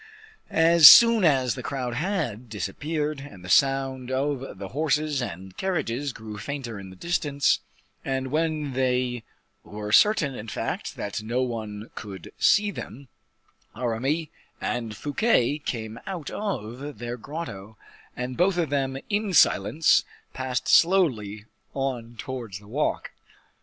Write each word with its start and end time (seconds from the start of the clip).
As 0.49 0.89
soon 0.89 1.23
as 1.23 1.53
the 1.53 1.61
crowd 1.61 1.93
had 1.93 2.49
disappeared, 2.49 3.19
and 3.21 3.45
the 3.45 3.49
sound 3.51 4.09
of 4.09 4.57
the 4.57 4.69
horses 4.69 5.21
and 5.21 5.55
carriages 5.55 6.11
grew 6.11 6.39
fainter 6.39 6.79
in 6.79 6.89
the 6.89 6.95
distance, 6.95 7.59
and 8.03 8.31
when 8.31 8.73
they 8.73 9.23
were 9.63 9.91
certain, 9.91 10.33
in 10.33 10.47
fact, 10.47 10.95
that 10.95 11.21
no 11.21 11.43
one 11.43 11.91
could 11.93 12.31
see 12.39 12.71
them, 12.71 13.09
Aramis 13.77 14.29
and 14.59 14.97
Fouquet 14.97 15.59
came 15.59 15.99
out 16.07 16.31
of 16.31 16.97
their 16.97 17.15
grotto, 17.15 17.77
and 18.17 18.35
both 18.35 18.57
of 18.57 18.71
them 18.71 18.97
in 19.07 19.33
silence 19.35 20.03
passed 20.33 20.67
slowly 20.67 21.45
on 21.75 22.15
towards 22.17 22.57
the 22.57 22.67
walk. 22.67 23.11